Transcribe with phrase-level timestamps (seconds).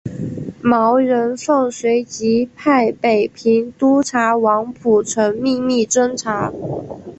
[0.63, 6.51] 毛人凤随即派北平督察王蒲臣秘密侦查。